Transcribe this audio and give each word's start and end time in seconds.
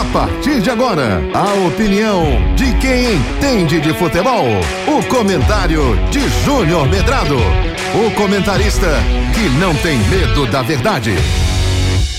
A 0.00 0.04
partir 0.14 0.62
de 0.62 0.70
agora, 0.70 1.20
a 1.34 1.52
opinião 1.66 2.24
de 2.56 2.74
quem 2.78 3.16
entende 3.16 3.78
de 3.82 3.92
futebol. 3.92 4.46
O 4.88 5.06
comentário 5.08 5.94
de 6.10 6.20
Júnior 6.42 6.88
Medrado. 6.88 7.36
O 7.36 8.10
comentarista 8.12 8.86
que 9.34 9.46
não 9.60 9.74
tem 9.74 9.98
medo 10.08 10.46
da 10.46 10.62
verdade. 10.62 11.10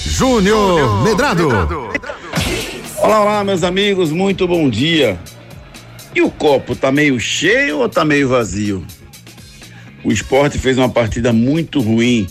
Júnior 0.05 1.03
Medrado. 1.03 1.49
Olá, 2.99 3.21
olá, 3.21 3.43
meus 3.43 3.63
amigos, 3.63 4.11
muito 4.11 4.47
bom 4.47 4.69
dia. 4.69 5.19
E 6.13 6.21
o 6.21 6.29
copo 6.29 6.75
tá 6.75 6.91
meio 6.91 7.19
cheio 7.19 7.79
ou 7.79 7.89
tá 7.89 8.05
meio 8.05 8.29
vazio? 8.29 8.85
O 10.03 10.11
esporte 10.11 10.59
fez 10.59 10.77
uma 10.77 10.89
partida 10.89 11.33
muito 11.33 11.81
ruim 11.81 12.27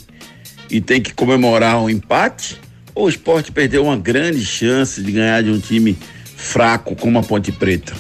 e 0.71 0.81
tem 0.81 1.03
que 1.03 1.13
comemorar 1.13 1.77
um 1.83 1.91
empate? 1.91 2.70
Ou 2.95 3.07
o 3.07 3.09
esporte 3.09 3.53
perdeu 3.53 3.85
uma 3.85 3.97
grande 3.97 4.45
chance 4.45 5.03
de 5.03 5.13
ganhar 5.13 5.43
de 5.43 5.51
um 5.51 5.59
time 5.59 5.97
fraco 6.37 6.97
como 6.97 7.19
a 7.19 7.23
Ponte 7.23 7.53
Preta? 7.53 7.95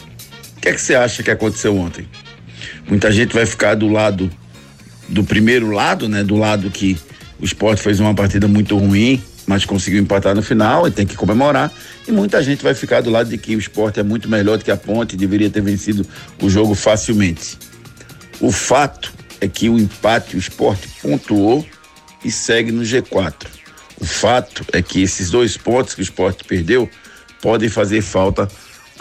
O 0.56 0.60
que 0.60 0.68
é 0.68 0.72
que 0.72 0.80
você 0.80 0.94
acha 0.94 1.22
que 1.22 1.30
aconteceu 1.30 1.76
ontem? 1.76 2.06
Muita 2.88 3.10
gente 3.10 3.34
vai 3.34 3.46
ficar 3.46 3.74
do 3.74 3.88
lado 3.88 4.30
do 5.08 5.24
primeiro 5.24 5.70
lado, 5.70 6.08
né? 6.08 6.22
Do 6.22 6.36
lado 6.36 6.70
que 6.70 6.98
o 7.40 7.44
esporte 7.44 7.82
fez 7.82 8.00
uma 8.00 8.14
partida 8.14 8.46
muito 8.46 8.76
ruim, 8.76 9.22
mas 9.46 9.64
conseguiu 9.64 10.00
empatar 10.00 10.34
no 10.34 10.42
final 10.42 10.86
e 10.86 10.90
tem 10.90 11.06
que 11.06 11.16
comemorar. 11.16 11.72
E 12.06 12.12
muita 12.12 12.42
gente 12.42 12.62
vai 12.62 12.74
ficar 12.74 13.00
do 13.00 13.10
lado 13.10 13.30
de 13.30 13.38
que 13.38 13.56
o 13.56 13.58
esporte 13.58 14.00
é 14.00 14.02
muito 14.02 14.28
melhor 14.28 14.58
do 14.58 14.64
que 14.64 14.70
a 14.70 14.76
Ponte, 14.76 15.16
deveria 15.16 15.50
ter 15.50 15.62
vencido 15.62 16.06
o 16.42 16.50
jogo 16.50 16.74
facilmente. 16.74 17.58
O 18.40 18.52
fato 18.52 19.12
é 19.40 19.48
que 19.48 19.68
o 19.68 19.78
empate, 19.78 20.36
o 20.36 20.38
esporte 20.38 20.88
pontuou 21.02 21.66
e 22.24 22.30
segue 22.30 22.70
no 22.70 22.82
G4. 22.82 23.59
O 24.00 24.06
fato 24.06 24.64
é 24.72 24.80
que 24.80 25.02
esses 25.02 25.30
dois 25.30 25.56
pontos 25.56 25.94
que 25.94 26.00
o 26.00 26.02
esporte 26.02 26.44
perdeu 26.44 26.88
podem 27.42 27.68
fazer 27.68 28.00
falta 28.00 28.48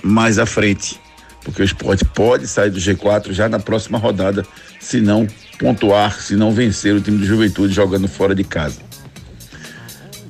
mais 0.04 0.38
à 0.38 0.46
frente, 0.46 1.00
porque 1.44 1.62
o 1.62 1.66
esporte 1.66 2.04
pode 2.06 2.48
sair 2.48 2.70
do 2.70 2.80
G4 2.80 3.32
já 3.32 3.48
na 3.48 3.60
próxima 3.60 3.98
rodada, 3.98 4.46
se 4.80 5.00
não 5.00 5.28
pontuar, 5.58 6.22
se 6.22 6.36
não 6.36 6.52
vencer 6.52 6.94
o 6.94 7.02
time 7.02 7.18
do 7.18 7.26
Juventude 7.26 7.74
jogando 7.74 8.08
fora 8.08 8.36
de 8.36 8.44
casa. 8.44 8.80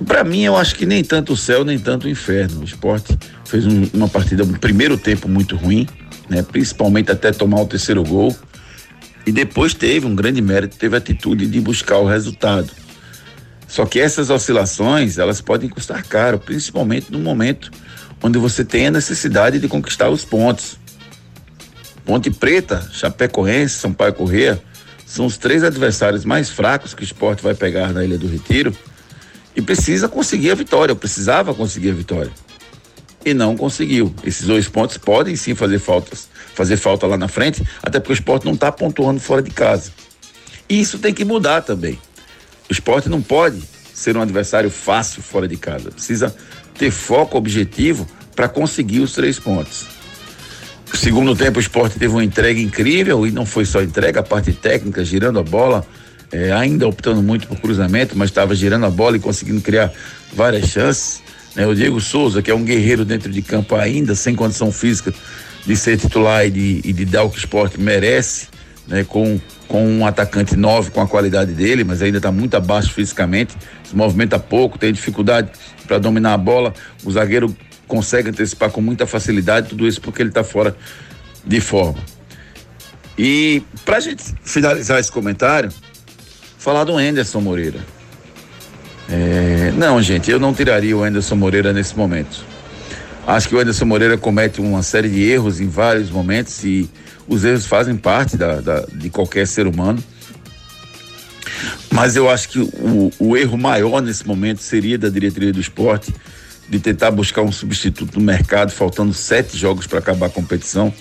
Para 0.06 0.24
mim, 0.24 0.44
eu 0.44 0.56
acho 0.56 0.76
que 0.76 0.86
nem 0.86 1.04
tanto 1.04 1.34
o 1.34 1.38
céu, 1.38 1.66
nem 1.66 1.78
tanto 1.78 2.08
o 2.08 2.10
inferno. 2.10 2.62
O 2.62 2.64
esporte 2.64 3.18
fez 3.46 3.66
um, 3.66 3.90
uma 3.94 4.08
partida, 4.08 4.44
um 4.44 4.54
primeiro 4.54 4.98
tempo 4.98 5.28
muito 5.28 5.56
ruim, 5.56 5.88
né? 6.30 6.42
principalmente 6.42 7.12
até 7.12 7.32
tomar 7.32 7.62
o 7.62 7.66
terceiro 7.66 8.04
gol. 8.04 8.36
E 9.26 9.32
depois 9.32 9.74
teve 9.74 10.06
um 10.06 10.16
grande 10.16 10.42
mérito, 10.42 10.78
teve 10.78 10.96
a 10.96 11.00
atitude 11.00 11.46
de 11.46 11.60
buscar 11.60 11.98
o 11.98 12.08
resultado. 12.08 12.72
Só 13.70 13.86
que 13.86 14.00
essas 14.00 14.32
oscilações, 14.32 15.20
elas 15.20 15.40
podem 15.40 15.70
custar 15.70 16.04
caro, 16.04 16.40
principalmente 16.40 17.12
no 17.12 17.20
momento 17.20 17.70
onde 18.22 18.40
você 18.40 18.66
tem 18.66 18.88
a 18.88 18.92
necessidade 18.92 19.60
de 19.60 19.68
conquistar 19.68 20.10
os 20.10 20.26
pontos. 20.26 20.78
Ponte 22.04 22.32
Preta, 22.32 22.90
Chapecoense, 22.92 23.76
Sampaio 23.76 24.14
Corrêa 24.14 24.62
são 25.06 25.26
os 25.26 25.38
três 25.38 25.64
adversários 25.64 26.26
mais 26.26 26.50
fracos 26.50 26.96
que 26.96 27.04
o 27.04 27.04
esporte 27.04 27.44
vai 27.44 27.54
pegar 27.54 27.94
na 27.94 28.04
Ilha 28.04 28.18
do 28.18 28.28
Retiro 28.28 28.76
e 29.56 29.62
precisa 29.62 30.10
conseguir 30.10 30.50
a 30.50 30.56
vitória, 30.56 30.96
precisava 30.96 31.54
conseguir 31.54 31.92
a 31.92 31.94
vitória. 31.94 32.32
E 33.24 33.34
não 33.34 33.56
conseguiu. 33.56 34.14
Esses 34.24 34.48
dois 34.48 34.68
pontos 34.68 34.98
podem 34.98 35.36
sim 35.36 35.54
fazer 35.54 35.78
faltas, 35.78 36.28
fazer 36.56 36.78
falta 36.78 37.06
lá 37.06 37.18
na 37.18 37.28
frente, 37.28 37.64
até 37.84 38.00
porque 38.00 38.14
o 38.14 38.16
esporte 38.16 38.46
não 38.46 38.54
está 38.54 38.72
pontuando 38.72 39.20
fora 39.20 39.42
de 39.42 39.52
casa. 39.52 39.92
E 40.68 40.80
isso 40.80 40.98
tem 40.98 41.14
que 41.14 41.24
mudar 41.24 41.62
também. 41.62 42.00
O 42.70 42.74
esporte 42.74 43.10
não 43.10 43.22
pode 43.22 43.62
ser 43.94 44.16
um 44.16 44.22
adversário 44.22 44.70
fácil 44.70 45.22
fora 45.22 45.48
de 45.48 45.58
casa. 45.58 45.92
Precisa 45.92 46.34
ter 46.78 46.92
foco 46.92 47.38
objetivo 47.38 48.08
para 48.36 48.48
conseguir 48.48 49.00
os 49.00 49.14
três 49.14 49.40
pontos. 49.40 49.88
Segundo 50.94 51.36
tempo, 51.36 51.58
o 51.58 51.62
esporte 51.62 52.00
teve 52.00 52.14
uma 52.14 52.24
entrega 52.24 52.60
incrível 52.60 53.26
e 53.26 53.32
não 53.32 53.46
foi 53.46 53.66
só 53.66 53.82
entrega, 53.82 54.22
a 54.22 54.24
parte 54.24 54.54
técnica, 54.54 55.04
girando 55.04 55.40
a 55.40 55.44
bola, 55.44 55.86
é, 56.32 56.52
ainda 56.52 56.88
optando 56.88 57.22
muito 57.22 57.48
por 57.48 57.60
cruzamento, 57.60 58.18
mas 58.18 58.30
estava 58.30 58.56
girando 58.56 58.86
a 58.86 58.90
bola 58.90 59.18
e 59.18 59.20
conseguindo 59.20 59.62
criar 59.62 59.92
várias 60.34 60.70
chances. 60.70 61.22
Né? 61.56 61.66
O 61.68 61.76
Diego 61.76 62.00
Souza, 62.00 62.42
que 62.42 62.50
é 62.50 62.56
um 62.56 62.64
guerreiro 62.64 63.04
dentro 63.04 63.32
de 63.32 63.42
campo 63.42 63.76
ainda, 63.76 64.16
sem 64.16 64.36
condição 64.36 64.72
física 64.72 65.14
de 65.66 65.76
ser 65.76 65.98
titular 65.98 66.46
e 66.46 66.52
de, 66.52 66.82
e 66.84 66.94
de 66.94 67.06
dar 67.06 67.24
o 67.24 67.30
que 67.30 67.38
o 67.38 67.40
esporte 67.40 67.80
merece, 67.80 68.48
né? 68.90 69.06
com 69.06 69.40
com 69.70 69.88
um 69.88 70.06
atacante 70.06 70.56
nove 70.56 70.90
com 70.90 71.00
a 71.00 71.08
qualidade 71.08 71.54
dele, 71.54 71.84
mas 71.84 72.02
ainda 72.02 72.18
está 72.18 72.32
muito 72.32 72.58
abaixo 72.58 72.92
fisicamente, 72.92 73.56
se 73.84 73.96
movimenta 73.96 74.40
pouco, 74.40 74.80
tem 74.80 74.92
dificuldade 74.92 75.52
para 75.86 76.00
dominar 76.00 76.34
a 76.34 76.38
bola. 76.38 76.74
O 77.06 77.12
zagueiro 77.12 77.56
consegue 77.88 78.30
antecipar 78.30 78.72
com 78.72 78.82
muita 78.82 79.06
facilidade, 79.06 79.70
tudo 79.70 79.88
isso 79.88 80.02
porque 80.02 80.24
ele 80.24 80.30
está 80.30 80.44
fora 80.44 80.76
de 81.46 81.62
forma. 81.62 82.00
E 83.16 83.62
para 83.86 83.98
a 83.98 84.00
gente 84.00 84.24
finalizar 84.44 85.00
esse 85.00 85.12
comentário, 85.12 85.70
falar 86.58 86.84
do 86.84 86.98
Anderson 86.98 87.40
Moreira. 87.40 87.80
É, 89.08 89.72
não, 89.76 90.02
gente, 90.02 90.32
eu 90.32 90.40
não 90.40 90.52
tiraria 90.52 90.98
o 90.98 91.04
Anderson 91.04 91.36
Moreira 91.36 91.72
nesse 91.72 91.96
momento. 91.96 92.44
Acho 93.30 93.48
que 93.48 93.54
o 93.54 93.60
Anderson 93.60 93.86
Moreira 93.86 94.18
comete 94.18 94.60
uma 94.60 94.82
série 94.82 95.08
de 95.08 95.22
erros 95.22 95.60
em 95.62 95.68
vários 95.68 96.10
momentos 96.10 96.64
e 96.64 96.90
os 97.28 97.46
erros 97.46 97.68
fazem 97.68 97.96
parte 97.96 98.36
da, 98.36 98.60
da, 98.60 98.88
de 98.92 99.08
qualquer 99.12 99.46
ser 99.46 99.68
humano. 99.68 100.04
Mas 101.92 102.16
eu 102.16 102.28
acho 102.28 102.50
que 102.50 102.60
o, 102.60 103.12
o, 103.20 103.38
erro 103.38 103.56
maior 103.56 104.02
nesse 104.02 104.28
momento 104.28 104.64
seria 104.64 104.98
da 104.98 105.10
diretoria 105.10 105.54
do 105.54 105.60
esporte 105.60 106.12
de 106.68 106.80
tentar 106.80 107.12
buscar 107.12 107.44
um 107.44 107.52
substituto 107.52 108.18
no 108.18 108.26
mercado, 108.26 108.72
faltando 108.72 109.14
sete 109.14 109.56
jogos 109.56 109.86
para 109.86 110.00
acabar 110.00 110.26
a 110.26 110.32
competição. 110.32 110.92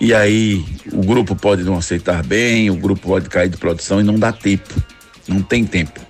E 0.00 0.14
aí 0.14 0.64
o 0.90 1.02
grupo 1.02 1.36
pode 1.36 1.62
não 1.64 1.76
aceitar 1.76 2.22
bem, 2.24 2.70
o 2.70 2.76
grupo 2.76 3.08
pode 3.08 3.28
cair 3.28 3.50
de 3.50 3.58
produção 3.58 4.00
e 4.00 4.02
não 4.02 4.18
dá 4.18 4.32
tempo. 4.32 4.72
Não 5.28 5.42
tem 5.42 5.66
tempo. 5.66 6.00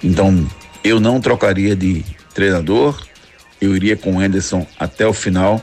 Então, 0.00 0.48
eu 0.84 1.00
não 1.00 1.20
trocaria 1.20 1.74
de 1.74 2.04
treinador, 2.32 3.09
eu 3.60 3.76
iria 3.76 3.96
com 3.96 4.16
o 4.16 4.20
Anderson 4.20 4.66
até 4.78 5.06
o 5.06 5.12
final 5.12 5.62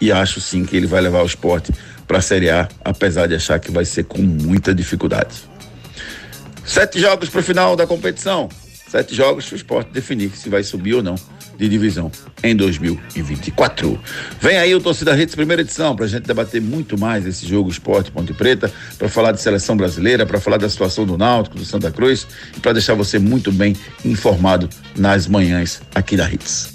e 0.00 0.12
acho 0.12 0.40
sim 0.40 0.64
que 0.64 0.76
ele 0.76 0.86
vai 0.86 1.00
levar 1.00 1.22
o 1.22 1.26
esporte 1.26 1.72
para 2.06 2.18
a 2.18 2.22
Série 2.22 2.50
A, 2.50 2.68
apesar 2.84 3.26
de 3.26 3.34
achar 3.34 3.58
que 3.58 3.70
vai 3.70 3.84
ser 3.84 4.04
com 4.04 4.20
muita 4.20 4.74
dificuldade. 4.74 5.34
Sete 6.64 7.00
jogos 7.00 7.28
para 7.28 7.40
o 7.40 7.42
final 7.42 7.76
da 7.76 7.86
competição. 7.86 8.48
Sete 8.88 9.14
jogos 9.14 9.46
para 9.46 9.54
o 9.54 9.56
esporte 9.56 9.90
definir 9.90 10.30
se 10.30 10.48
vai 10.48 10.62
subir 10.62 10.94
ou 10.94 11.02
não 11.02 11.16
de 11.56 11.68
divisão 11.68 12.10
em 12.42 12.54
2024. 12.54 13.98
Vem 14.40 14.56
aí 14.56 14.74
o 14.74 14.80
Torcida 14.80 15.14
Redes, 15.14 15.34
primeira 15.34 15.62
edição, 15.62 15.94
para 15.94 16.04
a 16.04 16.08
gente 16.08 16.24
debater 16.24 16.60
muito 16.60 16.98
mais 16.98 17.26
esse 17.26 17.46
jogo 17.46 17.70
Esporte 17.70 18.10
Ponte 18.10 18.32
Preta, 18.32 18.72
para 18.98 19.08
falar 19.08 19.32
de 19.32 19.40
seleção 19.40 19.76
brasileira, 19.76 20.26
para 20.26 20.40
falar 20.40 20.58
da 20.58 20.68
situação 20.68 21.06
do 21.06 21.16
Náutico, 21.16 21.56
do 21.56 21.64
Santa 21.64 21.90
Cruz 21.90 22.26
e 22.56 22.60
para 22.60 22.72
deixar 22.72 22.94
você 22.94 23.18
muito 23.18 23.52
bem 23.52 23.76
informado 24.04 24.68
nas 24.96 25.26
manhãs 25.26 25.80
aqui 25.94 26.16
da 26.16 26.30
Hits. 26.30 26.74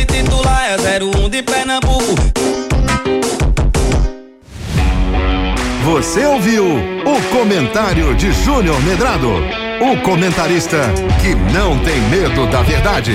01 1.01 1.29
de 1.29 1.41
Pernambuco. 1.41 2.15
Você 5.83 6.23
ouviu 6.25 6.63
o 6.63 7.35
comentário 7.35 8.13
de 8.13 8.31
Júnior 8.31 8.79
Medrado, 8.83 9.31
o 9.81 9.97
comentarista 10.03 10.77
que 11.19 11.33
não 11.51 11.79
tem 11.79 11.99
medo 12.01 12.45
da 12.51 12.61
verdade. 12.61 13.13